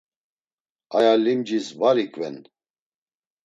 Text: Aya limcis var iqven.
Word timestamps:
Aya 0.97 1.13
limcis 1.17 1.67
var 1.79 1.97
iqven. 2.05 2.37